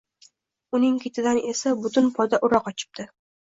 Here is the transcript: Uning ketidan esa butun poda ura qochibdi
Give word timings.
Uning 0.77 0.95
ketidan 1.03 1.41
esa 1.51 1.75
butun 1.85 2.09
poda 2.17 2.41
ura 2.49 2.63
qochibdi 2.71 3.09